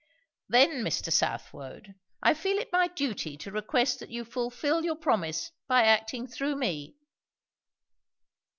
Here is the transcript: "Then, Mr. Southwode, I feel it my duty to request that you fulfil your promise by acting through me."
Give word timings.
"Then, 0.49 0.81
Mr. 0.83 1.13
Southwode, 1.13 1.93
I 2.23 2.33
feel 2.33 2.57
it 2.57 2.71
my 2.73 2.87
duty 2.87 3.37
to 3.37 3.51
request 3.51 3.99
that 3.99 4.09
you 4.09 4.25
fulfil 4.25 4.83
your 4.83 4.95
promise 4.95 5.51
by 5.67 5.83
acting 5.83 6.25
through 6.25 6.55
me." 6.55 6.95